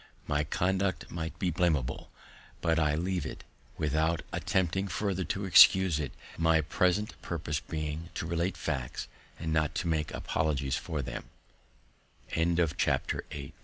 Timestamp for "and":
9.39-9.53